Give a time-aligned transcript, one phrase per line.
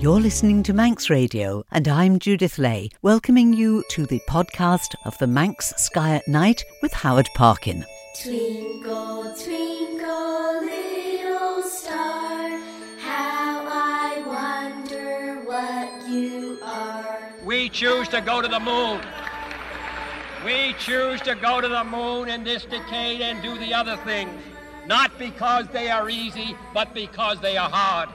[0.00, 5.18] You're listening to Manx Radio, and I'm Judith Lay, welcoming you to the podcast of
[5.18, 7.84] the Manx Sky at Night with Howard Parkin.
[8.22, 12.48] Twinkle, twinkle, little star,
[13.00, 17.32] how I wonder what you are.
[17.44, 19.00] We choose to go to the moon.
[20.44, 24.30] We choose to go to the moon in this decade and do the other things.
[24.86, 28.10] Not because they are easy, but because they are hard.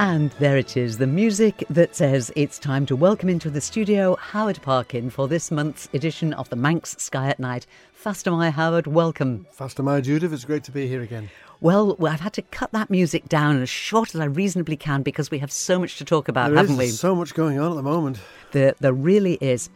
[0.00, 4.16] And there it is, the music that says it's time to welcome into the studio
[4.16, 7.66] Howard Parkin for this month's edition of the Manx Sky at Night.
[7.92, 9.46] Faster, my Howard, welcome.
[9.52, 10.32] Faster, my Judith.
[10.32, 11.28] It's great to be here again.
[11.60, 15.30] Well, I've had to cut that music down as short as I reasonably can because
[15.30, 16.86] we have so much to talk about, There haven't we?
[16.86, 18.20] so much going on at the moment.
[18.52, 19.68] There, there really is.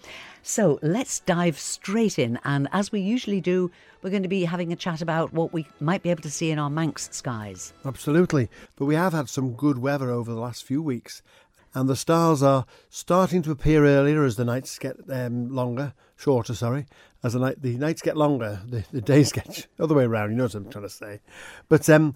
[0.46, 2.38] So let's dive straight in.
[2.44, 3.70] And as we usually do,
[4.02, 6.50] we're going to be having a chat about what we might be able to see
[6.50, 7.72] in our Manx skies.
[7.82, 8.50] Absolutely.
[8.76, 11.22] But we have had some good weather over the last few weeks,
[11.72, 16.54] and the stars are starting to appear earlier as the nights get um, longer, shorter,
[16.54, 16.86] sorry.
[17.22, 20.30] As the, night, the nights get longer, the, the days get other way around.
[20.30, 21.20] You know what I'm trying to say.
[21.70, 22.12] But um,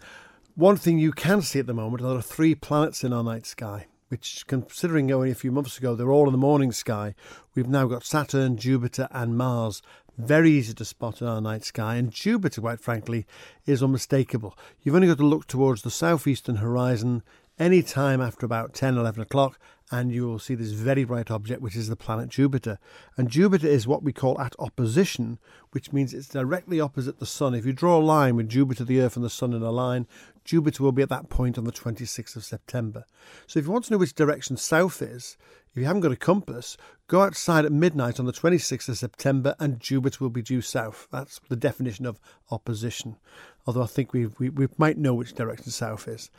[0.54, 3.46] one thing you can see at the moment, there are three planets in our night
[3.46, 3.86] sky.
[4.08, 7.14] Which, considering only a few months ago, they were all in the morning sky.
[7.54, 9.82] We've now got Saturn, Jupiter, and Mars.
[10.16, 13.26] Very easy to spot in our night sky, and Jupiter, quite frankly,
[13.66, 14.56] is unmistakable.
[14.82, 17.22] You've only got to look towards the southeastern horizon
[17.58, 19.58] any time after about 10, 11 o'clock,
[19.90, 22.78] and you will see this very bright object, which is the planet Jupiter.
[23.16, 25.38] And Jupiter is what we call at opposition,
[25.72, 27.54] which means it's directly opposite the Sun.
[27.54, 30.06] If you draw a line with Jupiter, the Earth, and the Sun in a line,
[30.48, 33.04] Jupiter will be at that point on the 26th of September.
[33.46, 35.36] So if you want to know which direction south is,
[35.70, 39.54] if you haven't got a compass, go outside at midnight on the 26th of September
[39.60, 41.06] and Jupiter will be due south.
[41.12, 42.18] That's the definition of
[42.50, 43.18] opposition.
[43.66, 46.30] Although I think we, we, we might know which direction south is.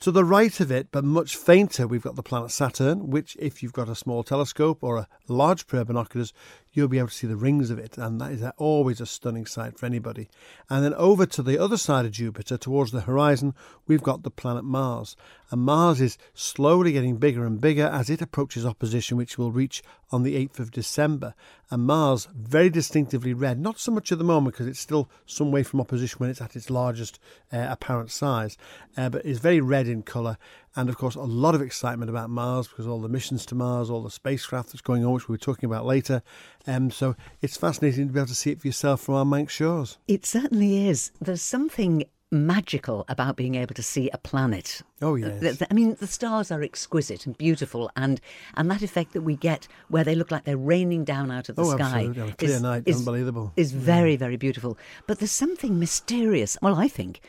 [0.00, 3.62] To the right of it, but much fainter, we've got the planet Saturn, which, if
[3.62, 6.32] you've got a small telescope or a large pair of binoculars,
[6.72, 9.46] you'll be able to see the rings of it, and that is always a stunning
[9.46, 10.28] sight for anybody.
[10.70, 13.54] And then over to the other side of Jupiter, towards the horizon,
[13.86, 15.16] we've got the planet Mars.
[15.50, 19.82] And Mars is slowly getting bigger and bigger as it approaches opposition, which will reach
[20.10, 21.34] on the 8th of December.
[21.70, 25.52] And Mars, very distinctively red, not so much at the moment because it's still some
[25.52, 27.18] way from opposition when it's at its largest
[27.52, 28.56] uh, apparent size,
[28.96, 30.38] uh, but is very red in colour.
[30.74, 33.90] And of course, a lot of excitement about Mars because all the missions to Mars,
[33.90, 36.22] all the spacecraft that's going on, which we'll be talking about later.
[36.66, 39.52] Um, so it's fascinating to be able to see it for yourself from our Manx
[39.52, 39.98] shores.
[40.08, 41.12] It certainly is.
[41.20, 44.82] There's something magical about being able to see a planet.
[45.02, 45.62] Oh, yes.
[45.70, 48.20] I mean, the stars are exquisite and beautiful, and
[48.56, 51.56] and that effect that we get where they look like they're raining down out of
[51.56, 52.22] the Oh, sky absolutely.
[52.22, 53.52] On a clear night, unbelievable.
[53.56, 54.78] is very very beautiful.
[55.06, 56.56] But there's something mysterious.
[56.62, 57.20] Well, I think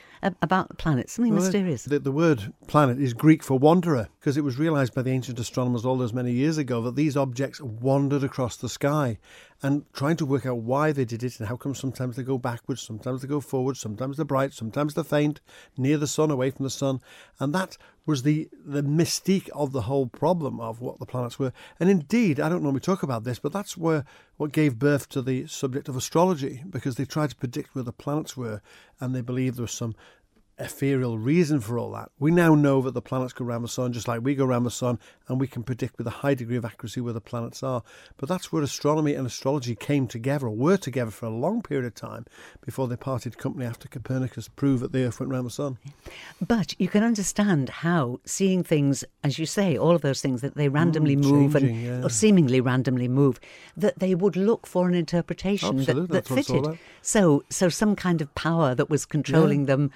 [0.42, 1.84] about the planet, something Well, mysterious.
[1.84, 5.38] The, the word planet is Greek for wanderer because it was realized by the ancient
[5.40, 9.18] astronomers all those many years ago that these objects wandered across the sky
[9.62, 12.38] and trying to work out why they did it and how come sometimes they go
[12.38, 15.40] backwards, sometimes they go forwards, sometimes they're bright, sometimes they're faint,
[15.78, 17.00] near the sun, away from the sun.
[17.40, 17.62] And that
[18.06, 21.53] was the, the mystique of the whole problem of what the planets were.
[21.79, 24.03] And indeed, I don't normally talk about this, but that's where
[24.38, 27.94] what gave birth to the subject of astrology because they tried to predict where the
[27.94, 28.62] planets were
[29.00, 29.96] and they believed there was some
[30.59, 32.09] ethereal reason for all that.
[32.19, 34.64] We now know that the planets go around the sun just like we go around
[34.64, 37.64] the sun, and we can predict with a high degree of accuracy where the planets
[37.64, 37.84] are.
[38.18, 41.86] But that's where astronomy and astrology came together, or were together for a long period
[41.86, 42.25] of time
[42.66, 45.78] before they parted company after Copernicus proved that the Earth went around the sun.
[46.46, 50.56] But you can understand how seeing things, as you say, all of those things that
[50.56, 52.06] they randomly move and Mm, yeah.
[52.06, 53.40] or seemingly randomly move,
[53.78, 56.80] that they would look for an interpretation that, Absolutely, that that's what it's all fitted.
[57.02, 59.92] So, so some kind of power that was controlling them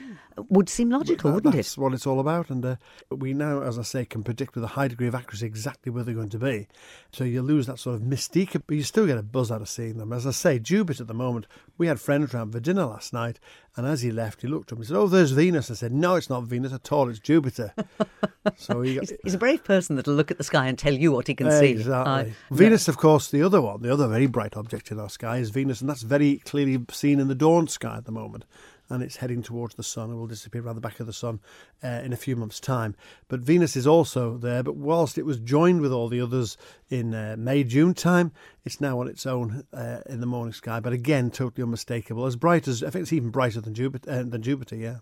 [0.49, 1.57] would seem logical, That- wouldn't it?
[1.57, 2.49] That's what it's all about.
[2.49, 2.75] And uh,
[3.09, 6.03] we now, as I say, can predict with a high degree of accuracy exactly where
[6.03, 6.67] they're going to be.
[7.11, 9.69] So you lose that sort of mystique, but you still get a buzz out of
[9.69, 10.13] seeing them.
[10.13, 11.47] As I say, Jupiter at the moment,
[11.77, 13.39] we had friends round for dinner last night,
[13.75, 15.69] and as he left, he looked at me and said, Oh, there's Venus.
[15.71, 17.73] I said, No, it's not Venus at all, it's Jupiter.
[18.57, 20.93] so he got, He's, he's a brave person that'll look at the sky and tell
[20.93, 21.71] you what he can see.
[21.71, 22.11] Exactly.
[22.11, 25.37] I- Venus, of course, the other one, the other very bright object in our sky
[25.37, 28.45] is Venus, and that's very clearly seen in the dawn sky at the moment.
[28.89, 31.39] And it's heading towards the sun and will disappear around the back of the sun
[31.83, 32.95] uh, in a few months' time.
[33.27, 36.57] But Venus is also there, but whilst it was joined with all the others
[36.89, 38.31] in uh, May, June time,
[38.63, 40.79] it's now on its own uh, in the morning sky.
[40.79, 42.25] But again, totally unmistakable.
[42.25, 44.97] As bright as, I think it's even brighter than Jupiter, uh, than Jupiter yeah.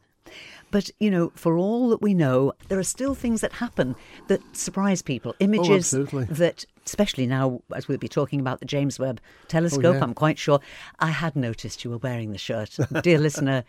[0.72, 3.96] But, you know, for all that we know, there are still things that happen
[4.28, 5.36] that surprise people.
[5.40, 6.26] Images absolutely.
[6.26, 9.96] that especially now as we'll be talking about the James Webb Telescope.
[9.96, 10.04] yeah.
[10.04, 10.60] I'm quite sure.
[11.00, 13.64] I had noticed you were wearing the shirt, dear listener.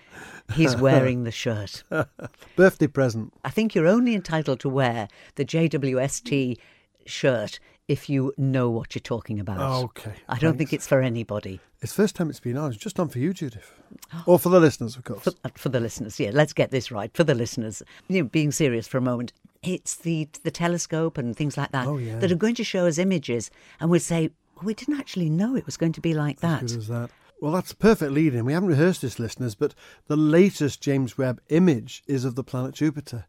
[0.54, 1.82] He's wearing the shirt.
[2.56, 3.32] Birthday present.
[3.44, 6.58] I think you're only entitled to wear the JWST
[7.06, 7.58] shirt
[7.88, 9.84] if you know what you're talking about.
[9.84, 11.60] Okay, I don't think it's for anybody.
[11.80, 12.70] It's the first time it's been on.
[12.70, 13.72] It's just on for you, Judith.
[14.26, 15.22] Or for the listeners, of course.
[15.22, 17.10] For, uh, for the listeners, yeah, let's get this right.
[17.14, 19.32] For the listeners, you know, being serious for a moment,
[19.66, 22.18] it's the the telescope and things like that Oh, yeah.
[22.18, 25.54] that are going to show us images, and we'll say, well, we didn't actually know
[25.56, 26.60] it was going to be like that.
[26.62, 27.10] Good as that.
[27.40, 28.46] Well, that's a perfect lead in.
[28.46, 29.74] We haven't rehearsed this, listeners, but
[30.06, 33.26] the latest James Webb image is of the planet Jupiter.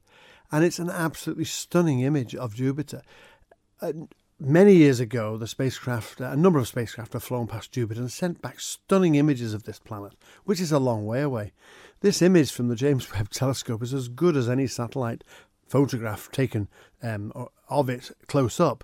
[0.50, 3.02] And it's an absolutely stunning image of Jupiter.
[3.82, 3.92] Uh,
[4.40, 8.42] many years ago, the spacecraft, a number of spacecraft have flown past Jupiter and sent
[8.42, 10.14] back stunning images of this planet,
[10.46, 11.52] which is a long way away.
[12.00, 15.26] This image from the James Webb Telescope is as good as any satellite
[15.68, 16.68] photograph taken
[17.04, 17.32] um,
[17.70, 18.84] of it close up.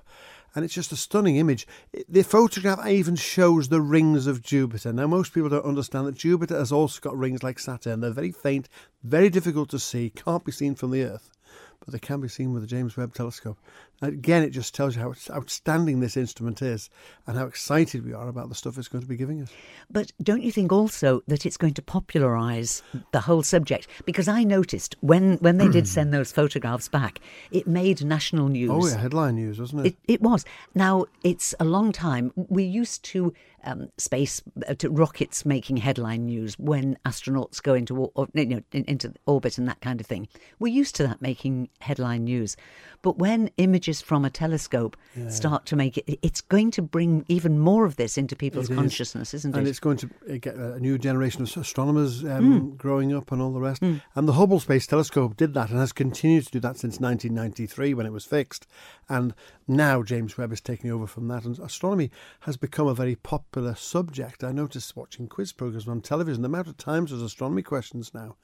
[0.56, 1.66] And it's just a stunning image.
[2.08, 4.94] The photograph even shows the rings of Jupiter.
[4.94, 8.02] Now, most people don't understand that Jupiter has also got rings like Saturn.
[8.02, 8.70] They're very faint,
[9.04, 11.32] very difficult to see, can't be seen from the Earth,
[11.80, 13.58] but they can be seen with the James Webb Telescope.
[14.04, 16.90] Again, it just tells you how outstanding this instrument is
[17.26, 19.50] and how excited we are about the stuff it's going to be giving us.
[19.90, 22.84] But don't you think also that it's going to popularise
[23.14, 23.88] the whole subject?
[24.06, 27.20] Because I noticed when, when they did send those photographs back,
[27.52, 28.72] it made national news.
[28.74, 29.90] Oh, yeah, headline news, wasn't it?
[29.94, 30.44] It, it was.
[30.76, 32.34] Now, it's a long time.
[32.36, 33.34] We used to
[33.64, 38.46] um, space, uh, to rockets making headline news when astronauts go into, or, or, you
[38.46, 40.28] know, in, into orbit and that kind of thing.
[40.60, 42.58] We're used to that making headline news.
[43.02, 44.98] But when images from a telescope
[45.30, 48.74] start to make it, it's going to bring even more of this into people's It
[48.74, 48.78] is.
[48.80, 49.58] consciousness, isn't it?
[49.58, 53.42] and it's going to uh, get a new generation of astronomers um, growing up and
[53.42, 53.82] all the rest.
[53.82, 57.94] And the Hubble Space Telescope did that and has continued to do that since 1993
[57.94, 58.68] when it was fixed.
[59.10, 59.34] And
[59.68, 61.46] now James Webb is taking over from that.
[61.46, 62.10] And astronomy
[62.42, 64.44] has become a very popular subject.
[64.44, 68.36] I noticed watching quiz programs on television the amount of times there's astronomy questions now.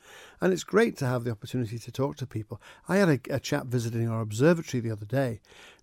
[0.41, 2.61] And it's great to have the opportunity to talk to people.
[2.87, 5.38] I had a, a chap visiting our observatory the other day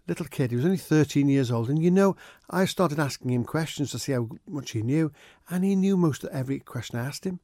[0.09, 0.51] little kid.
[0.51, 1.69] He was only 13 years old.
[1.69, 2.17] And you know,
[2.51, 5.13] I started asking him questions to see how much he knew.
[5.51, 7.41] And he knew most of every question I asked him.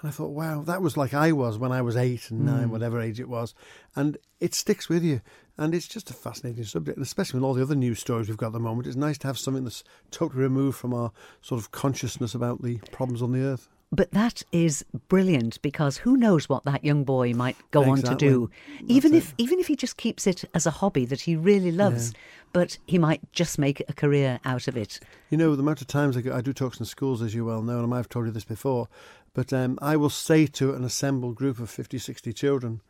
[0.00, 2.64] And I thought, wow, that was like I was when I was eight and nine,
[2.64, 2.70] hmm.
[2.70, 3.54] whatever age it was.
[3.94, 5.20] And it sticks with you.
[5.58, 6.96] And it's just a fascinating subject.
[6.96, 9.18] And especially with all the other news stories we've got at the moment, it's nice
[9.18, 11.12] to have something that's totally removed from our
[11.42, 13.68] sort of consciousness about the problems on the earth.
[13.92, 18.14] But that is brilliant because who knows what that young boy might go on to
[18.14, 18.48] do,
[18.86, 22.12] even if even if he just keeps it as a hobby that he really loves.
[22.52, 24.98] But he might just make a career out of it.
[25.28, 27.44] You know, the amount of times I, go, I do talks in schools, as you
[27.44, 28.88] well know, and I might have told you this before,
[29.34, 32.80] but um, I will say to an assembled group of 50, 60 children,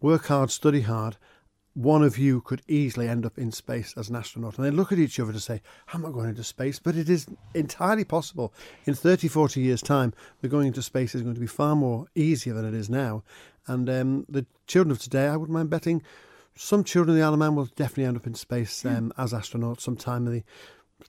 [0.00, 1.16] work hard, study hard.
[1.78, 4.58] One of you could easily end up in space as an astronaut.
[4.58, 5.62] And they look at each other to say,
[5.94, 6.80] I'm not going into space.
[6.80, 8.52] But it is entirely possible.
[8.84, 12.08] In 30, 40 years' time, the going into space is going to be far more
[12.16, 13.22] easier than it is now.
[13.68, 16.02] And um, the children of today, I wouldn't mind betting
[16.56, 19.32] some children in the Isle of Man will definitely end up in space um, as
[19.32, 20.42] astronauts sometime in the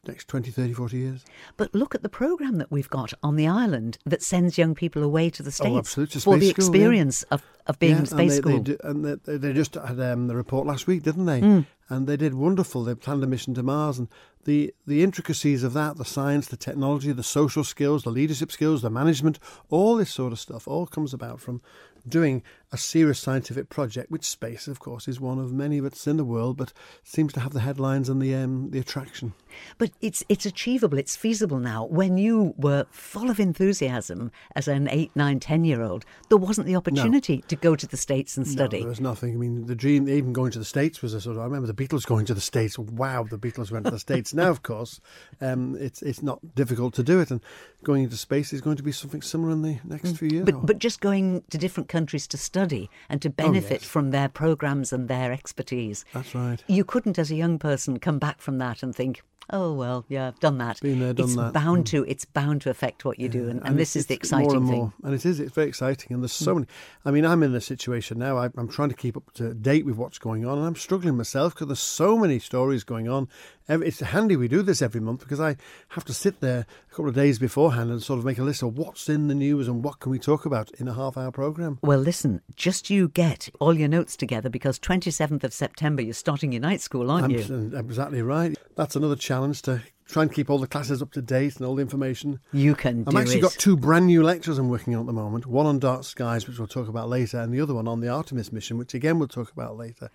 [0.07, 1.25] next 20, 30, 40 years.
[1.57, 5.03] But look at the program that we've got on the island that sends young people
[5.03, 6.51] away to the states Oh, absolutely, to for the school, yeah.
[6.51, 8.57] experience of, of being in and space they, school.
[8.57, 11.41] They do, and they, they- they just had um, the report last week, didn't they?
[11.41, 11.65] Mm.
[11.89, 12.83] And they did wonderful.
[12.83, 14.07] They planned a mission to Mars, and
[14.45, 18.83] the the intricacies of that, the science, the technology, the social skills, the leadership skills,
[18.83, 21.61] the management, all this sort of stuff, all comes about from
[22.09, 24.11] doing a serious scientific project.
[24.11, 26.73] Which space, of course, is one of many that's in the world, but
[27.03, 29.33] seems to have the headlines and the um, the attraction.
[29.77, 31.85] But it's it's achievable, it's feasible now.
[31.85, 36.67] When you were full of enthusiasm as an eight, nine, ten year old, there wasn't
[36.67, 38.79] the opportunity to go to the States and No, study.
[38.79, 39.33] there was nothing.
[39.33, 41.41] I mean, the dream, even going to the States was a sort of.
[41.41, 42.77] I remember the Beatles going to the States.
[42.77, 44.33] Wow, the Beatles went to the States.
[44.33, 44.99] now, of course,
[45.41, 47.41] um, it's it's not difficult to do it, and
[47.83, 50.43] going into space is going to be something similar in the next few years.
[50.43, 50.51] Mm.
[50.51, 53.83] But, but just going to different countries to study and to oh, benefit Oh, yes.
[53.83, 56.05] from their programs and their expertise.
[56.13, 56.63] That's right.
[56.67, 60.27] You couldn't, as a young person, come back from that and think, "Oh well, yeah,
[60.27, 61.53] I've done that." Been there, done it's that.
[61.53, 62.05] bound to.
[62.07, 64.67] It's bound to affect what you do, and, and, this is the exciting more and
[64.67, 64.77] thing.
[64.77, 64.93] More.
[65.03, 65.39] And it is.
[65.39, 66.13] It's very exciting.
[66.13, 66.59] And there's so hmm.
[66.59, 66.67] many.
[67.05, 68.37] I mean, I'm in a situation now.
[68.37, 71.17] I, I'm trying to keep up to date with what's going on, and I'm struggling
[71.17, 73.27] myself because there's so many stories going on.
[73.69, 75.55] It's handy we do this every month because I
[75.89, 78.63] have to sit there a couple of days beforehand and sort of make a list
[78.63, 81.77] of what's in the news and what can we talk about in a half-hour program.
[81.83, 86.51] Well, listen, just you get all your notes together because 27th of September you're starting
[86.51, 87.71] your night school, aren't I'm you?
[87.75, 88.57] exactly right.
[88.75, 91.75] That's another challenge to try and keep all the classes up to date and all
[91.75, 92.39] the information.
[92.51, 93.41] You can I've actually it.
[93.41, 95.45] got two brand new lectures I'm working on at the moment.
[95.45, 98.09] One on dark skies, which we'll talk about later, and the other one on the
[98.09, 100.09] Artemis mission, which again we'll talk about later.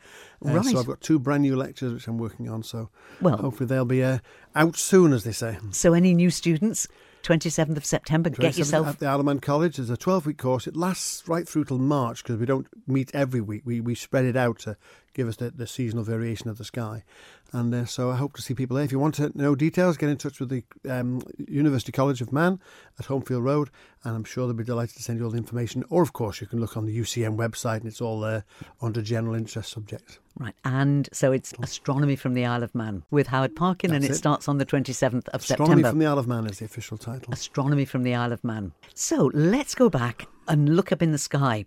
[0.45, 0.65] Uh, Right.
[0.65, 2.63] So I've got two brand new lectures which I'm working on.
[2.65, 4.19] So Well- hopefully they'll be uh,
[4.57, 5.59] out soon, as they say.
[5.71, 6.89] So, any new students?
[7.23, 8.87] 27th of September, get 27th yourself.
[8.89, 9.77] at the Isle of Man College.
[9.77, 10.67] There's a 12 week course.
[10.67, 13.63] It lasts right through till March because we don't meet every week.
[13.65, 14.77] We we spread it out to
[15.15, 17.05] give us the, the seasonal variation of the sky.
[17.53, 18.85] And uh, so I hope to see people there.
[18.85, 22.33] If you want to know details, get in touch with the um, University College of
[22.33, 22.61] Man
[22.99, 23.71] at Homefield Road,
[24.03, 25.85] and I'm sure they'll be delighted to send you all the information.
[25.89, 28.45] Or, of course, you can look on the UCM website, and it's all there
[28.83, 30.19] under general interest subjects.
[30.37, 34.11] Right, and so it's astronomy from the Isle of Man with Howard Parkin, and it,
[34.11, 34.15] it.
[34.17, 35.63] starts on the 27th of Astronomy September.
[35.63, 37.33] Astronomy from the Isle of Man is the official title.
[37.33, 38.73] Astronomy from the Isle of Man.
[38.95, 41.67] So let's go back and look up in the sky.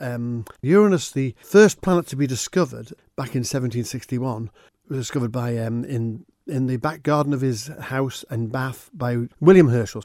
[0.00, 4.50] Um, Uranus, the first planet to be discovered back in 1761,
[4.88, 9.28] was discovered by um, in in the back garden of his house in Bath by
[9.40, 10.04] William Herschel.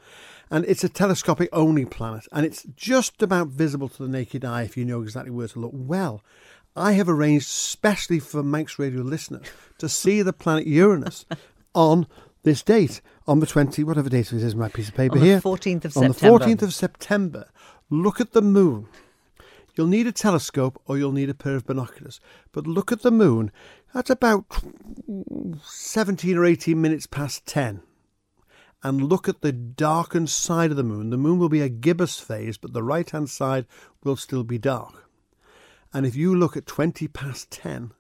[0.50, 4.64] And it's a telescopic only planet, and it's just about visible to the naked eye
[4.64, 5.72] if you know exactly where to look.
[5.74, 6.24] Well,
[6.76, 9.46] I have arranged specially for Manx Radio listeners
[9.80, 11.26] to see the planet Uranus
[11.76, 12.08] on
[12.44, 15.26] this date, on the 20, whatever date it is, my piece of paper On the
[15.26, 15.42] here.
[15.42, 16.40] 14th of on September.
[16.40, 17.50] the 14th of September.
[17.90, 18.88] Look at the moon.
[19.80, 22.20] You'll need a telescope or you'll need a pair of binoculars.
[22.52, 23.50] But look at the moon
[23.94, 24.44] at about
[25.64, 27.82] 17 or 18 minutes past 10.
[28.84, 31.12] And look at the darkened side of the moon.
[31.12, 33.68] The moon will be a gibbous phase, but the right hand side
[34.04, 35.10] will still be dark.
[35.94, 37.94] And if you look at 20 past 10,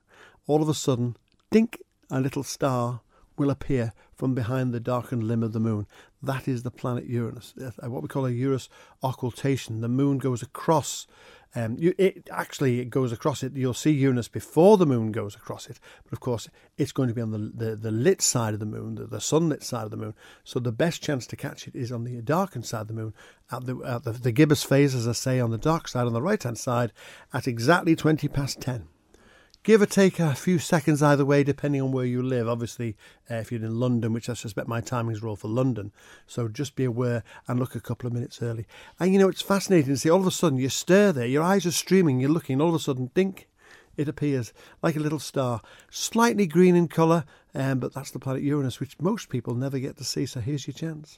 [0.48, 1.15] all of a sudden,
[1.50, 1.81] dink,
[2.12, 3.00] a little star
[3.38, 5.88] will appear from behind the darkened limb of the moon.
[6.21, 8.67] That is the planet Uranus, what we call a Uranus
[9.01, 9.79] occultation.
[9.79, 11.07] The moon goes across.
[11.55, 13.55] Um, you, it actually it goes across it.
[13.55, 17.15] You'll see Uranus before the moon goes across it, but of course it's going to
[17.15, 19.91] be on the the, the lit side of the moon, the, the sunlit side of
[19.91, 20.13] the moon.
[20.43, 23.13] So the best chance to catch it is on the darkened side of the moon,
[23.49, 26.13] at the at the, the gibbous phase, as I say, on the dark side, on
[26.13, 26.91] the right hand side,
[27.33, 28.89] at exactly twenty past ten
[29.63, 32.48] give or take a few seconds either way, depending on where you live.
[32.48, 32.96] Obviously,
[33.30, 35.92] uh, if you're in London, which I suspect my timings are all for London,
[36.28, 38.66] so just be aware and look a couple of minutes early.
[39.00, 41.44] And you know, it's fascinating to see all of a sudden you stare there, your
[41.44, 43.48] eyes are streaming, you're looking, all of a sudden, dink,
[43.98, 48.44] it appears like a little star, slightly green in colour, um, but that's the planet
[48.44, 50.25] Uranus, which most people never get to see.
[50.25, 51.18] So here's your chance.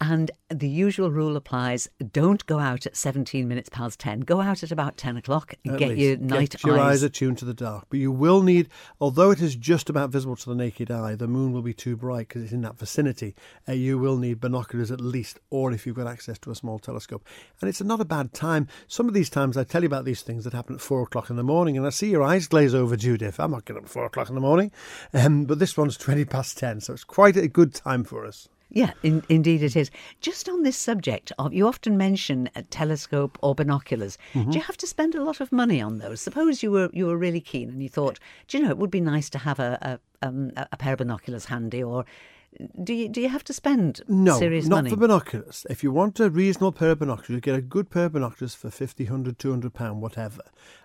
[0.00, 4.20] And the usual rule applies don't go out at 17 minutes past 10.
[4.20, 6.00] Go out at about 10 o'clock and At get least.
[6.00, 6.98] your night Get your eyes.
[6.98, 7.86] eyes attuned to the dark.
[7.90, 8.68] But you will need,
[9.00, 11.96] although it is just about visible to the naked eye, the moon will be too
[11.96, 13.34] bright because it's in that vicinity.
[13.68, 16.78] Uh, you will need binoculars at least, or if you've got access to a small
[16.78, 17.26] telescope.
[17.60, 18.68] And it's not a bad time.
[18.86, 21.28] Some of these times I tell you about these things that happen at four o'clock
[21.28, 23.40] in the morning, and I see your eyes glaze over, Judith.
[23.40, 24.70] I'm not getting up at four o'clock in the morning.
[25.12, 28.48] Um, but this one's 20 past 10, so it's quite a good time for us.
[28.70, 29.90] Yeah, in, indeed it is.
[30.20, 34.18] Just on this subject, of you often mention a telescope or binoculars.
[34.34, 34.50] Mm-hmm.
[34.50, 36.20] Do you have to spend a lot of money on those?
[36.20, 38.90] Suppose you were you were really keen and you thought, do you know, it would
[38.90, 42.04] be nice to have a a, um, a pair of binoculars handy, or
[42.82, 44.90] do you do you have to spend No, serious not money?
[44.90, 45.64] for binoculars.
[45.70, 48.54] If you want a reasonable pair of binoculars, you get a good pair of binoculars
[48.54, 50.42] for 50, 100, 200 pound, whatever.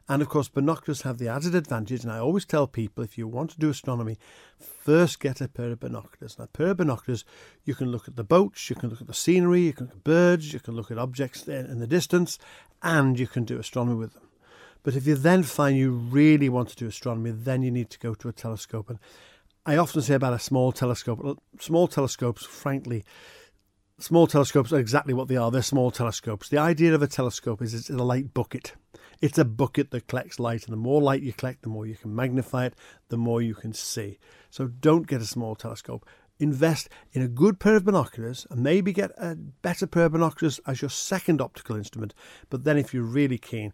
[0.08, 3.28] And of course, binoculars have the added advantage, and I always tell people if you
[3.28, 4.18] want to do astronomy,
[4.60, 6.38] first get a pair of binoculars.
[6.38, 7.26] Now, a pair of binoculars,
[7.64, 9.96] you can look at the boats, you can look at the scenery, you can look
[9.96, 12.38] at birds, you can look at objects in in the distance,
[12.82, 14.24] and you can do astronomy with them.
[14.84, 18.00] But if you then find you really want to do astronomy, then you need to
[18.00, 18.90] go to a telescope.
[18.90, 19.00] And
[19.66, 23.06] I often say about a small telescope, small telescopes, frankly,
[23.98, 25.52] small telescopes are exactly what they are.
[25.52, 26.50] They're small telescopes.
[26.50, 28.74] The idea of a telescope is it's a light bucket.
[29.22, 31.96] It's a bucket that collects light, and the more light you collect, the more you
[31.96, 32.76] can magnify it,
[33.08, 34.20] the more you can see.
[34.50, 36.06] So don't get a small telescope.
[36.44, 40.60] Invest in a good pair of binoculars and maybe get a better pair of binoculars
[40.68, 42.14] as your second optical instrument.
[42.50, 43.72] But then, if you're really keen,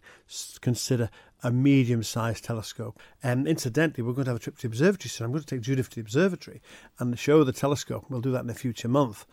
[0.60, 1.10] consider
[1.42, 3.00] a medium sized telescope.
[3.24, 5.24] And incidentally, we're going to have a trip to the observatory soon.
[5.24, 6.62] I'm going to take Judith to the observatory
[7.00, 8.06] and show the telescope.
[8.08, 9.26] We'll do that in a future month.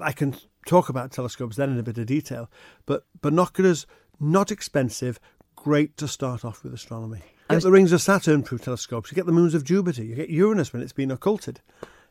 [0.00, 2.48] I can talk about telescopes then in a bit of detail,
[2.86, 3.86] but binoculars,
[4.20, 5.18] not expensive,
[5.56, 7.22] great to start off with astronomy.
[7.50, 10.14] You get the rings of Saturn through telescopes, you get the moons of Jupiter, you
[10.14, 11.60] get Uranus when it's been occulted.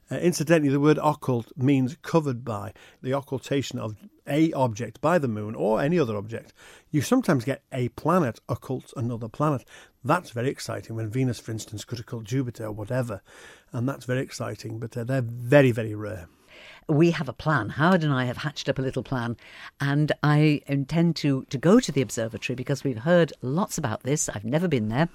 [0.10, 3.96] Uh, incidentally, the word occult means covered by the occultation of
[4.26, 6.54] a object by the moon or any other object.
[6.92, 9.66] You sometimes get a planet occult another planet.
[10.04, 13.22] That's very exciting when Venus, for instance, could occult Jupiter or whatever,
[13.72, 14.80] and that's very exciting.
[14.80, 16.28] But uh, they're very, very rare.
[16.88, 17.70] We have a plan.
[17.70, 19.36] Howard and I have hatched up a little plan,
[19.82, 24.30] and I intend to, to go to the observatory because we've heard lots about this.
[24.30, 25.10] I've never been there.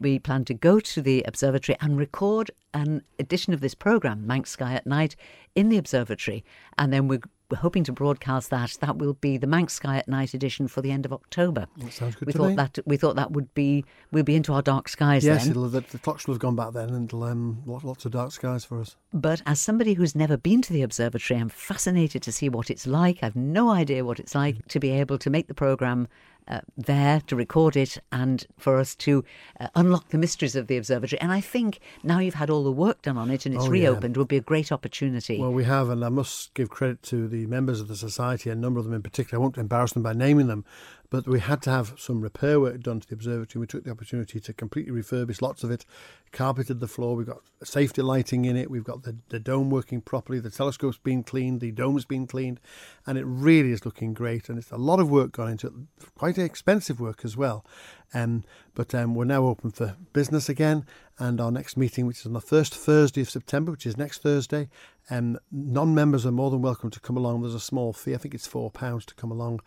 [0.00, 4.50] We plan to go to the observatory and record an edition of this programme, Manx
[4.50, 5.14] Sky at Night,
[5.54, 6.44] in the observatory,
[6.78, 8.76] and then we're we're hoping to broadcast that.
[8.80, 11.66] That will be the Manx Sky at Night edition for the end of October.
[11.78, 12.54] That sounds good we to thought me.
[12.56, 15.50] that we thought that would be we'll be into our dark skies Yes, then.
[15.52, 18.32] it'll, the, the clocks will have gone back then, and it'll, um, lots of dark
[18.32, 18.96] skies for us.
[19.12, 22.86] But as somebody who's never been to the observatory, I'm fascinated to see what it's
[22.86, 23.18] like.
[23.22, 26.08] I've no idea what it's like to be able to make the programme
[26.48, 29.24] uh, there, to record it, and for us to
[29.60, 31.20] uh, unlock the mysteries of the observatory.
[31.20, 33.72] And I think now you've had all the work done on it and it's Oh,
[33.72, 33.88] yeah.
[33.88, 35.38] reopened, would be a great opportunity.
[35.40, 38.54] Well, we have, and I must give credit to the members of the society, a
[38.54, 39.40] number of them in particular.
[39.40, 40.64] I won't embarrass them by naming them,
[41.10, 43.60] but we had to have some repair work done to the observatory.
[43.60, 45.84] We took the opportunity to completely refurbish lots of it,
[46.32, 47.16] carpeted the floor.
[47.16, 48.70] We've got safety lighting in it.
[48.70, 50.40] We've got the, the dome working properly.
[50.40, 51.60] The telescope's been cleaned.
[51.60, 52.60] The dome's been cleaned,
[53.06, 54.48] and it really is looking great.
[54.48, 55.72] And it's a lot of work gone into it,
[56.16, 57.64] quite expensive work as well.
[58.12, 58.44] Um,
[58.74, 60.86] but um, we're now open for business again,
[61.18, 64.22] and our next meeting, which is on the first Thursday of September, which is next
[64.22, 64.68] Thursday,
[65.10, 67.42] um, non-members are more than welcome to come along.
[67.42, 69.60] There's a small fee; I think it's four pounds to come along.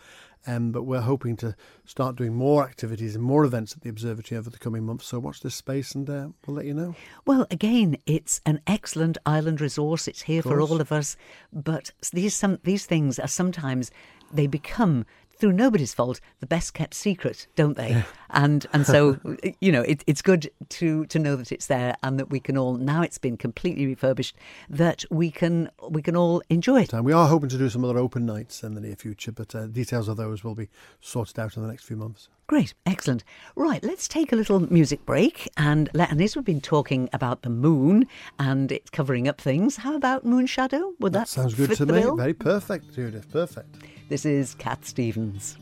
[0.46, 4.38] Um, but we're hoping to start doing more activities and more events at the observatory
[4.38, 5.08] over the coming months.
[5.08, 6.96] So watch this space, and uh, we'll let you know.
[7.26, 10.08] Well, again, it's an excellent island resource.
[10.08, 11.18] It's here for all of us.
[11.52, 13.92] But these some these things are sometimes
[14.32, 15.06] they become
[15.38, 18.04] through nobody's fault the best kept secret, don't they?
[18.30, 19.20] And and so
[19.62, 22.58] you know it, it's good to to know that it's there and that we can
[22.58, 24.36] all now it's been completely refurbished
[24.70, 26.94] that we can we can all enjoy it.
[26.94, 29.56] And we are hoping to do some other open nights in the near future, but
[29.56, 30.70] uh, details of those will be
[31.02, 32.30] sorted out in the next few months.
[32.48, 33.26] Great, excellent.
[33.58, 35.50] Right, let's take a little music break.
[35.58, 38.08] And Le- and as we've been talking about the moon
[38.40, 40.94] and it's covering up things, how about Moon Shadow?
[41.00, 42.00] Would that, That sounds good fit to me.
[42.02, 42.16] bill?
[42.16, 43.30] Very perfect, Judith.
[43.32, 43.76] Perfect.
[44.08, 45.58] This is Cat Stevens.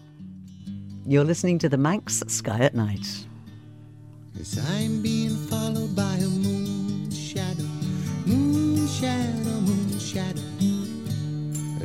[1.07, 3.25] You're listening to the Manx Sky at Night.
[4.37, 7.63] Cause I'm being followed by a moon shadow,
[8.27, 10.41] moon shadow, moon shadow.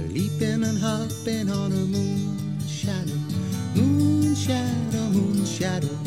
[0.08, 2.29] Leaping and hopping on a moon
[4.40, 5.98] shadow, moon shadow.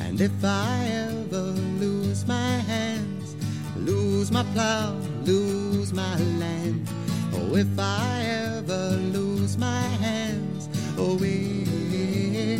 [0.00, 1.46] And if I ever
[1.82, 3.34] lose my hands,
[3.76, 4.92] lose my plow,
[5.24, 6.86] lose my land,
[7.32, 10.68] oh, if I ever lose my hands,
[10.98, 12.58] oh, eh,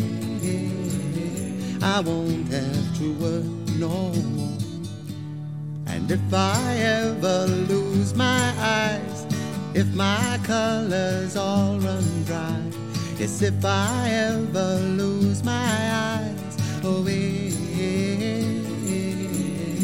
[1.81, 4.57] I won't have to work no more.
[5.85, 9.27] And if I ever lose my eyes,
[9.75, 12.68] if my colors all run dry,
[13.19, 19.21] yes, if I ever lose my eyes, oh, eh, eh, eh,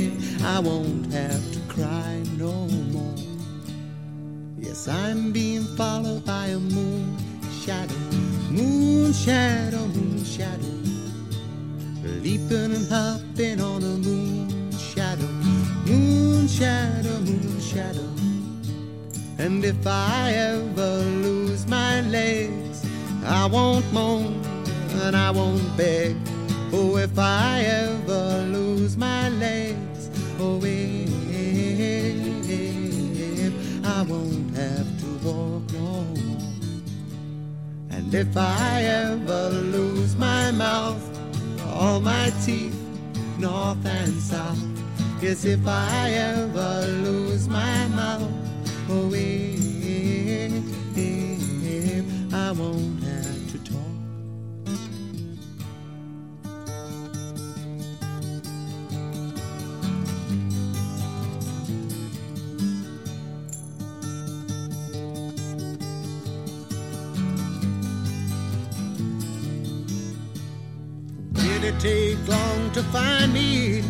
[0.04, 3.16] eh, I won't have to cry no more.
[4.58, 7.18] Yes, I'm being followed by a moon
[7.62, 7.96] shadow,
[8.50, 10.72] moon shadow, moon shadow.
[12.24, 15.28] Leaping and hopping on a moon shadow,
[15.86, 18.10] moon shadow, moon shadow.
[19.38, 22.65] And if I ever lose my legs,
[23.28, 24.40] I won't moan
[25.02, 26.16] and I won't beg.
[26.72, 31.04] Oh, if I ever lose my legs, oh, if
[33.86, 36.40] I won't have to walk no more.
[37.90, 41.02] And if I ever lose my mouth,
[41.66, 42.80] all my teeth,
[43.40, 44.64] north and south.
[45.20, 48.32] Yes, if I ever lose my mouth,
[48.90, 50.54] oh, if
[52.34, 52.95] I won't
[71.66, 73.84] it take long to find me?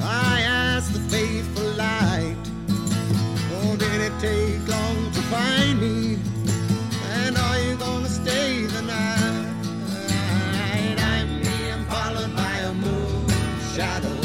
[0.00, 2.36] I asked the faithful light.
[3.56, 6.18] Oh, did it take long to find me?
[7.18, 9.46] And are you gonna stay the night?
[11.10, 13.28] I'm being followed by a moon
[13.74, 14.16] shadow,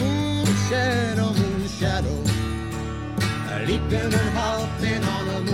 [0.00, 2.18] moon shadow, moon shadow.
[3.66, 5.53] Leaping and hopping on a moon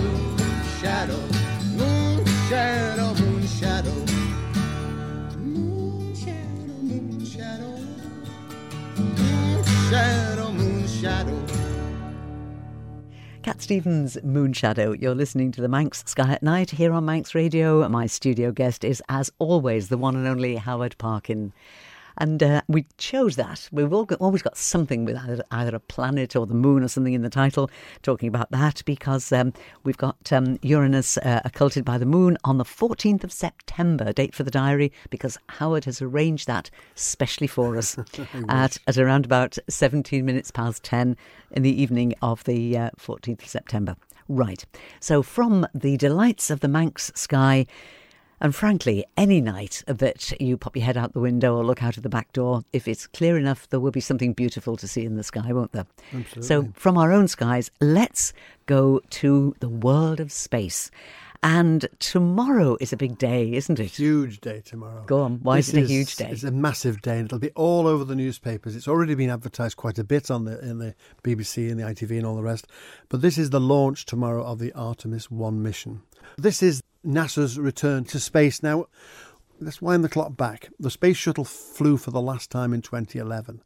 [13.61, 13.77] Cat
[14.23, 14.99] Moonshadow.
[14.99, 17.87] You're listening to the Manx Sky at Night here on Manx Radio.
[17.89, 21.53] My studio guest is, as always, the one and only Howard Parkin.
[22.17, 23.69] And uh, we chose that.
[23.71, 27.21] We've always got something with either, either a planet or the moon or something in
[27.21, 27.69] the title
[28.01, 32.57] talking about that because um, we've got um, Uranus uh, occulted by the moon on
[32.57, 37.77] the 14th of September, date for the diary, because Howard has arranged that specially for
[37.77, 37.97] us
[38.49, 41.17] at, at around about 17 minutes past 10
[41.51, 43.95] in the evening of the uh, 14th of September.
[44.27, 44.65] Right.
[44.99, 47.65] So, from the delights of the Manx sky,
[48.41, 51.97] and frankly, any night that you pop your head out the window or look out
[51.97, 55.05] of the back door, if it's clear enough, there will be something beautiful to see
[55.05, 55.85] in the sky, won't there?
[56.13, 56.41] Absolutely.
[56.41, 58.33] So, from our own skies, let's
[58.65, 60.89] go to the world of space.
[61.43, 63.91] And tomorrow is a big day, isn't it?
[63.91, 65.03] Huge day tomorrow.
[65.07, 65.39] Go on.
[65.41, 66.29] Why is it a huge day?
[66.29, 68.75] It's a massive day, and it'll be all over the newspapers.
[68.75, 72.17] It's already been advertised quite a bit on the in the BBC and the ITV
[72.17, 72.67] and all the rest.
[73.09, 76.03] But this is the launch tomorrow of the Artemis One mission.
[76.37, 78.61] This is NASA's return to space.
[78.61, 78.87] Now,
[79.59, 80.69] let's wind the clock back.
[80.79, 83.61] The space shuttle flew for the last time in 2011.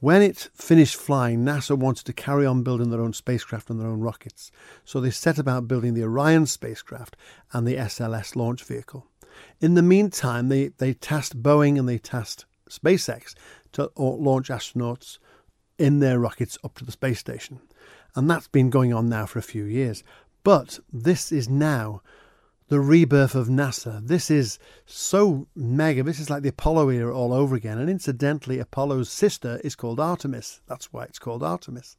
[0.00, 3.88] When it finished flying, NASA wanted to carry on building their own spacecraft and their
[3.88, 4.50] own rockets.
[4.84, 7.16] So they set about building the Orion spacecraft
[7.52, 9.06] and the SLS launch vehicle.
[9.60, 13.34] In the meantime, they, they tasked Boeing and they tasked SpaceX
[13.72, 15.18] to uh, launch astronauts
[15.78, 17.60] in their rockets up to the space station.
[18.14, 20.02] And that's been going on now for a few years.
[20.42, 22.02] But this is now
[22.70, 24.06] the rebirth of NASA.
[24.06, 26.04] This is so mega.
[26.04, 27.78] This is like the Apollo era all over again.
[27.78, 30.60] And incidentally, Apollo's sister is called Artemis.
[30.68, 31.96] That's why it's called Artemis.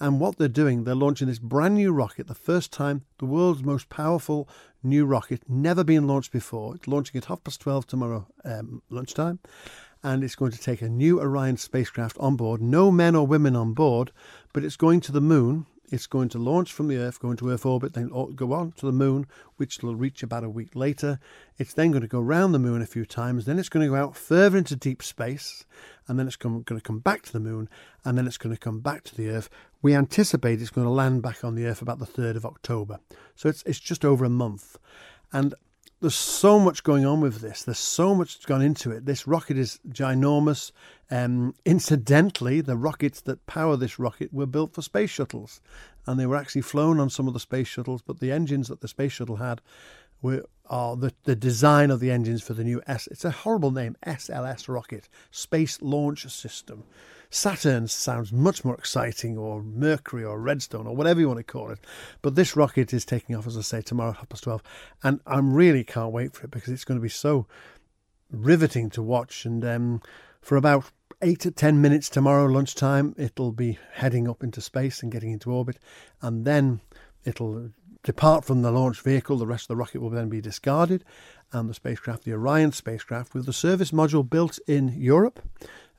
[0.00, 3.62] And what they're doing, they're launching this brand new rocket, the first time, the world's
[3.62, 4.48] most powerful
[4.82, 6.74] new rocket, never been launched before.
[6.74, 9.38] It's launching at half past 12 tomorrow um, lunchtime.
[10.02, 12.60] And it's going to take a new Orion spacecraft on board.
[12.60, 14.10] No men or women on board,
[14.52, 17.50] but it's going to the moon it's going to launch from the Earth, go into
[17.50, 21.18] Earth orbit, then go on to the Moon, which will reach about a week later.
[21.56, 23.44] It's then going to go around the Moon a few times.
[23.44, 25.64] Then it's going to go out further into deep space,
[26.06, 27.68] and then it's going to come back to the Moon,
[28.04, 29.48] and then it's going to come back to the Earth.
[29.80, 32.98] We anticipate it's going to land back on the Earth about the 3rd of October.
[33.34, 34.78] So it's, it's just over a month.
[35.32, 35.54] And
[36.00, 37.62] there's so much going on with this.
[37.62, 39.04] There's so much gone into it.
[39.04, 40.70] This rocket is ginormous.
[41.10, 45.60] Um, incidentally, the rockets that power this rocket were built for space shuttles,
[46.06, 48.02] and they were actually flown on some of the space shuttles.
[48.02, 49.60] But the engines that the space shuttle had
[50.66, 53.06] are the, the design of the engines for the new S.
[53.08, 56.84] It's a horrible name, SLS rocket, Space Launch System.
[57.30, 61.70] Saturn sounds much more exciting, or Mercury, or Redstone, or whatever you want to call
[61.70, 61.78] it.
[62.22, 64.62] But this rocket is taking off, as I say, tomorrow at half past 12.
[65.02, 67.46] And I really can't wait for it because it's going to be so
[68.30, 69.44] riveting to watch.
[69.44, 70.02] And um,
[70.40, 75.12] for about eight to ten minutes tomorrow lunchtime, it'll be heading up into space and
[75.12, 75.78] getting into orbit.
[76.22, 76.80] And then
[77.24, 77.70] it'll
[78.02, 79.36] depart from the launch vehicle.
[79.36, 81.04] The rest of the rocket will then be discarded.
[81.52, 85.40] And the spacecraft, the Orion spacecraft, with the service module built in Europe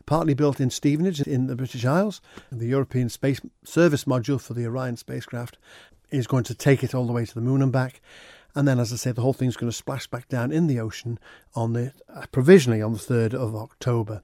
[0.09, 2.19] partly built in Stevenage in the British Isles.
[2.51, 5.59] The European Space Service module for the Orion spacecraft
[6.09, 8.01] is going to take it all the way to the moon and back.
[8.55, 10.79] And then, as I say, the whole thing's going to splash back down in the
[10.79, 11.19] ocean
[11.53, 14.23] on the uh, provisionally on the 3rd of October.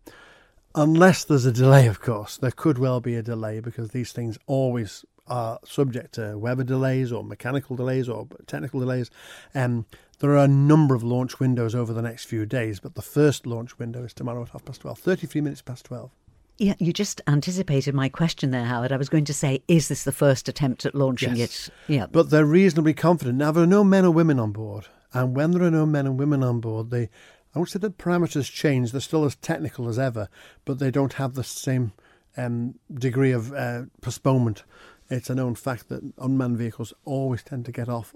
[0.74, 2.38] Unless there's a delay, of course.
[2.38, 7.12] There could well be a delay because these things always are subject to weather delays
[7.12, 9.10] or mechanical delays or technical delays.
[9.54, 9.86] Um,
[10.20, 13.46] there are a number of launch windows over the next few days, but the first
[13.46, 16.10] launch window is tomorrow at half past 12, 33 minutes past 12.
[16.58, 18.94] Yeah, you just anticipated my question there, Howard.
[18.94, 21.68] I was going to say, is this the first attempt at launching Yes.
[21.68, 21.94] it?
[21.94, 22.06] Yeah.
[22.06, 23.38] But they're reasonably confident.
[23.38, 24.88] Now, there are no men or women on board.
[25.12, 27.10] And when there are no men and women on board, they,
[27.54, 28.92] I won't say the parameters change.
[28.94, 30.30] They're still as technical as ever,
[30.64, 31.92] but they don't have the same
[32.38, 34.64] um, degree of uh, postponement.
[35.10, 38.16] It's a known fact that unmanned vehicles always tend to get off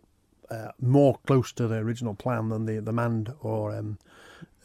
[0.49, 3.99] uh, more close to the original plan than the, the manned or um,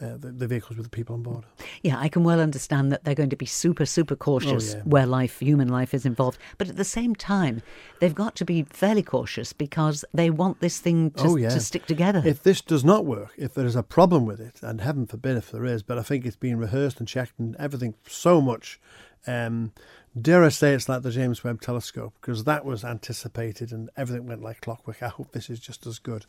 [0.01, 1.45] uh, the, the vehicles with the people on board.
[1.83, 4.83] Yeah, I can well understand that they're going to be super, super cautious Oh, yeah.
[4.85, 6.39] where life, human life, is involved.
[6.57, 7.61] But at the same time,
[8.01, 11.51] they've got to be fairly cautious because they want this thing to, Oh, yeah.
[11.51, 12.23] to stick together.
[12.25, 15.37] If this does not work, if there is a problem with it, and heaven forbid
[15.37, 18.81] if there is, but I think it's been rehearsed and checked and everything so much.
[19.27, 19.73] Um,
[20.21, 24.27] dare I say it's like the James Webb Telescope because that was anticipated and everything
[24.27, 25.03] went like clockwork.
[25.03, 26.27] I hope this is just as good.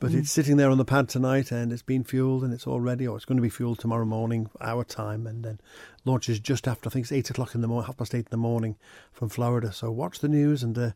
[0.00, 2.78] But it's sitting there on the pad tonight and it's been fueled and it's all
[2.78, 5.60] ready, or it's going to be fueled tomorrow morning, our time, and then
[6.04, 8.26] launches just after, I think it's 8 o'clock in the morning, half past 8 in
[8.30, 8.76] the morning
[9.12, 9.72] from Florida.
[9.72, 10.90] So watch the news and uh,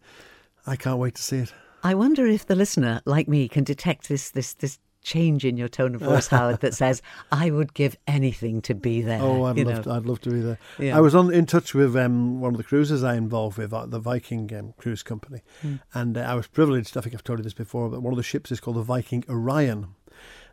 [0.68, 1.52] I can't wait to see it.
[1.82, 5.68] I wonder if the listener, like me, can detect this this this change in your
[5.68, 9.58] tone of voice, Howard, that says, "I would give anything to be there." Oh, I'd
[9.58, 10.58] love, to, I'd love to be there.
[10.78, 10.96] Yeah.
[10.96, 13.86] I was on in touch with um, one of the cruises I involved with, uh,
[13.86, 15.76] the Viking um, Cruise Company, Hmm.
[15.94, 16.96] and uh, I was privileged.
[16.96, 18.82] I think I've told you this before, but one of the ships is called the
[18.82, 19.88] Viking Orion,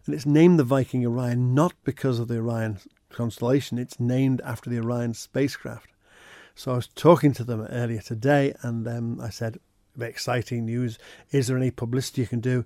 [0.05, 3.77] and it's named the Viking Orion not because of the Orion constellation.
[3.77, 5.89] It's named after the Orion spacecraft.
[6.55, 9.59] So I was talking to them earlier today, and um, I said,
[9.95, 10.97] "Very exciting news!
[11.31, 12.65] Is there any publicity you can do?"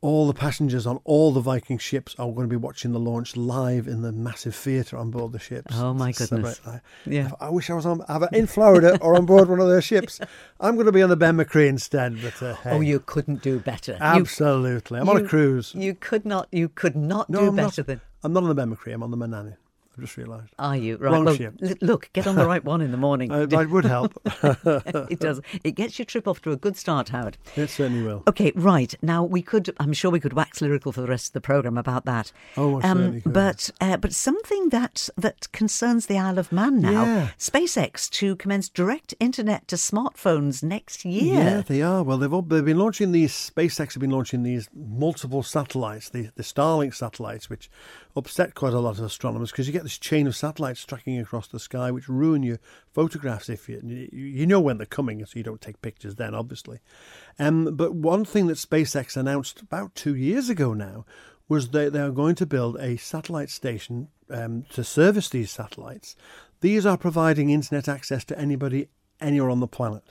[0.00, 3.36] All the passengers on all the Viking ships are going to be watching the launch
[3.36, 5.74] live in the massive theatre on board the ships.
[5.74, 6.60] Oh, my goodness.
[6.64, 7.30] I, Yeah.
[7.40, 10.20] I wish I was on either in Florida or on board one of their ships.
[10.60, 12.22] I'm going to be on the Ben-my-Chree instead.
[12.22, 13.92] But uh, hey, Oh, you couldn't do better.
[13.94, 15.00] You- absolutely.
[15.00, 15.74] I'm on a cruise.
[15.74, 16.46] You could not.
[16.52, 17.86] You could not no, do I'm better not.
[17.88, 18.00] than.
[18.22, 18.92] I'm not on the Ben-my-Chree.
[18.92, 19.56] I'm on the Manannan.
[19.98, 20.54] I've just realised.
[20.60, 21.10] Are you right?
[21.10, 21.54] Wrong well, ship.
[21.80, 23.30] look, get on the right one in the morning.
[23.48, 24.12] That would help.
[25.10, 25.40] it does.
[25.64, 27.36] It gets your trip off to a good start, Howard.
[27.56, 28.22] it certainly will.
[28.28, 28.94] Okay, right.
[29.02, 29.74] Now we could.
[29.80, 32.30] I'm sure we could wax lyrical for the rest of the program about that.
[32.56, 33.32] Um, Oh, I could.
[33.32, 37.04] but uh, but something that that concerns the Isle of Man now.
[37.04, 37.28] Yeah.
[37.38, 41.34] SpaceX to commence direct internet to smartphones next year.
[41.34, 42.02] Yeah, they are.
[42.02, 43.32] Well, they've all, they've been launching these.
[43.32, 47.70] SpaceX have been launching these multiple satellites, the the Starlink satellites, which
[48.18, 51.48] upset quite a lot of astronomers because you get this chain of satellites tracking across
[51.48, 52.58] the sky, which ruin your
[52.92, 53.80] photographs if you
[54.12, 56.80] you- know when they're coming, so you don't take pictures then, obviously.
[57.38, 61.04] Um, but one thing that SpaceX announced about two years ago now
[61.48, 66.14] was that they are going to build a satellite station um, to service these satellites.
[66.60, 68.88] These are providing internet access to anybody
[69.20, 70.04] anywhere on the planet.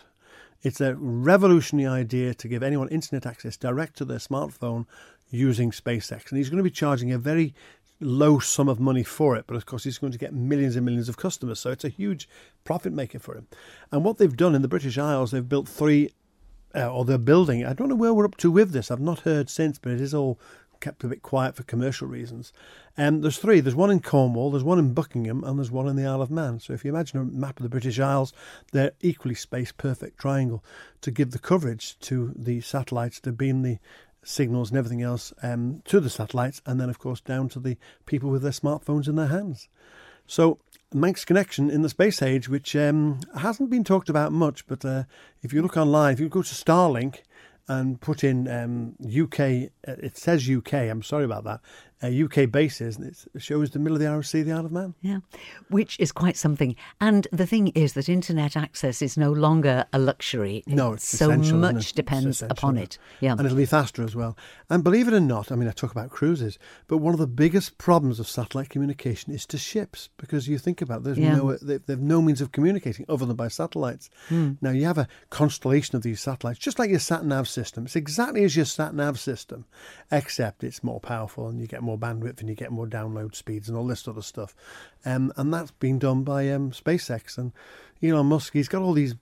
[0.64, 4.86] It's a revolutionary idea to give anyone internet access direct to their smartphone
[5.30, 6.30] using SpaceX.
[6.30, 7.54] And he's going to be charging a very
[8.00, 10.86] low sum of money for it, but of course he's going to get millions and
[10.86, 11.60] millions of customers.
[11.60, 12.30] So it's a huge
[12.64, 13.48] profit maker for him.
[13.92, 16.12] And what they've done in the British Isles, they've built three,
[16.76, 18.92] uh, or they're building, I don't know where we're up to with this.
[18.92, 20.40] I've not heard since, but it is all
[20.80, 22.54] kept a bit quiet for commercial reasons.
[22.98, 23.60] Um, there's three.
[23.60, 26.32] There's one in Cornwall, there's one in Buckingham, and there's one in the Isle of
[26.32, 26.60] Man.
[26.60, 28.34] So if you imagine a map of the British Isles,
[28.72, 30.64] they're equally space perfect triangle
[31.02, 33.80] to give the coverage to the satellites to beam the
[34.28, 37.78] signals and everything else um, to the satellites, and then of course down to the
[38.06, 39.70] people with their smartphones in their hands.
[40.28, 40.60] So
[40.94, 45.04] Manx Connection in the space age, which um, hasn't been talked about much, but uh,
[45.42, 47.20] if you look online, if you go to Starlink
[47.68, 50.74] and put in um, UK, uh, it says UK.
[50.74, 51.62] I'm sorry about that.
[52.04, 54.72] Uh, UK bases, and it shows the middle of the Irish Sea, the Isle of
[54.72, 54.94] Man.
[55.02, 55.20] Yeah,
[55.70, 56.76] which is quite something.
[57.02, 60.64] And the thing is that internet access is no longer a luxury.
[60.68, 61.96] No, it's so much it?
[61.96, 63.00] Depends upon it.
[63.20, 63.32] Yeah.
[63.32, 64.38] And it'll be faster as well.
[64.70, 67.26] And believe it or not, I mean, I talk about cruises, but one of the
[67.26, 71.38] biggest problems of satellite communication is to ships because you think about it, there's Yeah.
[71.38, 74.12] no they, they've no means of communicating other than by satellites.
[74.30, 74.52] Hmm.
[74.62, 77.86] Now you have a constellation of these satellites, just like your sat nav system.
[77.86, 79.66] It's exactly as your sat nav system,
[80.12, 83.68] except it's more powerful and you get more bandwidth and you get more download speeds
[83.68, 84.56] and all this sort of stuff.
[85.06, 87.52] Um, and that's been done by um, SpaceX and
[88.04, 88.54] Elon Musk.
[88.54, 89.16] He's got all these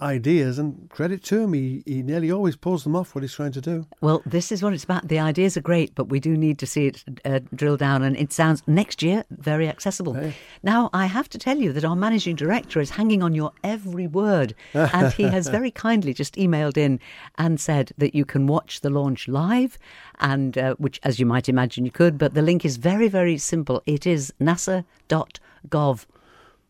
[0.00, 3.52] ideas and credit to him he, he nearly always pulls them off what he's trying
[3.52, 5.08] to do Well, this is what it's about.
[5.08, 8.16] The ideas are great, but we do need to see it uh, drilled down, and
[8.16, 10.32] it sounds next year very accessible.
[10.62, 14.06] Now, I have to tell you that our managing director is hanging on your every
[14.06, 17.00] word, and he has very kindly just emailed in
[17.36, 19.78] and said that you can watch the launch live,
[20.20, 22.18] and uh, which, as you might imagine, you could.
[22.18, 23.82] But the link is very, very simple.
[23.86, 26.06] It is nasa.gov.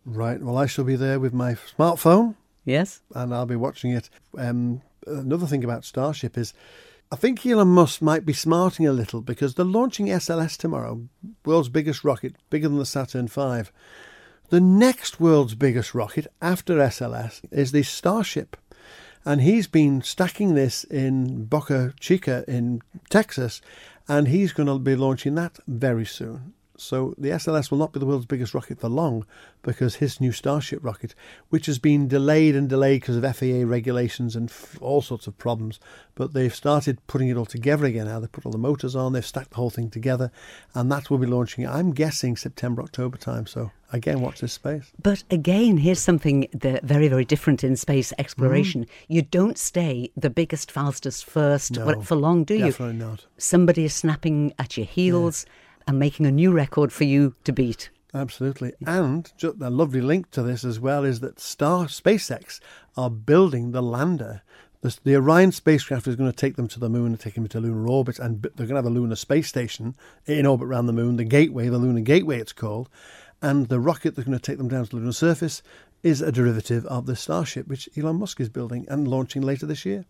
[0.06, 2.34] right well i shall be there with my smartphone
[2.68, 3.00] Yes.
[3.14, 6.52] and i'll be watching it um, another thing about starship is
[7.10, 11.08] i think elon musk might be smarting a little because they're launching sls tomorrow
[11.44, 13.62] world's biggest rocket bigger than the saturn v
[14.50, 18.56] the next world's biggest rocket after sls is the starship
[19.24, 23.60] and he's been stacking this in Boca Chica in Texas,
[24.08, 26.54] and he's going to be launching that very soon.
[26.80, 29.26] So the SLS will not be the world's biggest rocket for long
[29.62, 31.14] because his new Starship rocket,
[31.48, 35.36] which has been delayed and delayed because of FAA regulations and f- all sorts of
[35.38, 35.80] problems,
[36.14, 38.20] but they've started putting it all together again now.
[38.20, 40.30] They've put all the motors on, they've stacked the whole thing together,
[40.74, 43.46] and that will be launching, I'm guessing, September, October time.
[43.46, 44.92] So again, watch this space.
[45.02, 48.20] But again, here's something that very, very different in space mm.
[48.20, 48.86] exploration.
[49.08, 52.66] You don't stay the biggest, fastest, first No, for long, do you?
[52.66, 53.26] Definitely not.
[53.36, 55.44] Somebody is snapping at your heels
[55.88, 57.90] and making a new record for you to beat.
[58.14, 58.74] Absolutely.
[58.86, 62.60] And a lovely link to this as well is that Star SpaceX
[62.96, 64.42] are building the lander.
[64.82, 67.48] The, the Orion spacecraft is going to take them to the moon and take them
[67.48, 69.96] to lunar orbit, and they're going to have a lunar space station
[70.26, 72.88] in orbit around the moon, the Gateway, the Lunar Gateway, it's called.
[73.42, 75.62] And the rocket that's going to take them down to the lunar surface
[76.02, 79.84] is a derivative of the Starship, which Elon Musk is building and launching later this
[79.84, 80.04] year.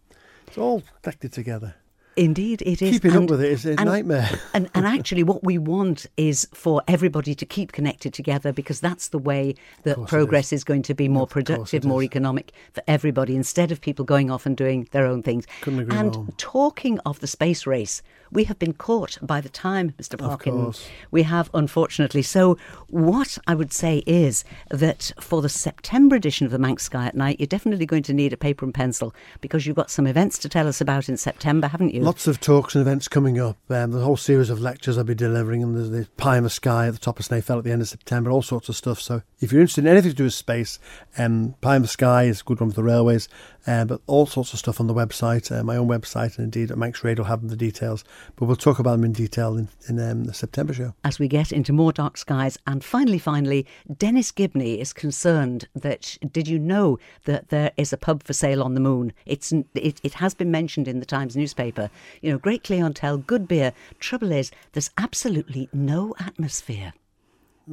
[0.47, 1.77] It's all connected together.
[2.19, 2.91] Indeed, it is.
[2.91, 4.29] Keeping up And- with it is a and- nightmare.
[4.55, 9.09] and, and actually, what we want is for everybody to keep connected together because that's
[9.09, 9.55] the way
[9.85, 10.65] that progress is.
[10.65, 14.45] going to be more Of productive, more economic for everybody instead of people going off
[14.47, 15.47] and doing their own things.
[15.61, 16.27] Couldn't agree and more.
[16.37, 20.19] talking of the space race, we have been caught by the time, Mr.
[20.19, 20.73] Parkin.
[21.11, 22.23] We have, unfortunately.
[22.23, 27.07] So, what I would say is that for the September edition of the Manx Sky
[27.07, 30.07] at Night, you're definitely going to need a paper and pencil because you've got some
[30.07, 32.03] events to tell us about in September, haven't you?
[32.03, 33.57] Lots of talks and events coming up.
[33.71, 36.51] Um, a whole series of lectures I'll be delivering, and there's the Pie in the
[36.51, 39.01] Sky at the top of Snaefell at the end of September, all sorts of stuff.
[39.01, 40.79] So if you're interested in anything to do with space,
[41.17, 43.29] um, Pie in the Sky is a good one for the railways,
[43.67, 46.71] uh, but all sorts of stuff on the website, uh, my own website, and indeed
[46.71, 48.05] at Manx Radio will have the details.
[48.37, 50.95] But we'll talk about them in detail in, in um, the September show.
[51.05, 52.59] as we get into more dark skies.
[52.67, 57.97] And finally, finally, Dennis Gibney is concerned that did you know that there is a
[57.97, 59.13] pub for sale on the moon?
[59.27, 61.91] It's it, it has been mentioned in the Times newspaper.
[62.23, 63.73] You know, great clientele, good beer.
[63.99, 66.93] Trouble is, there's absolutely no atmosphere.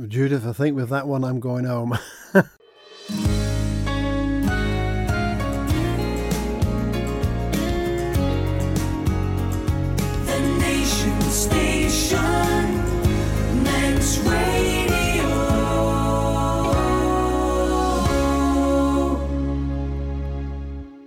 [0.07, 1.97] Judith, I think with that one, I'm going home.
[11.45, 12.54] station.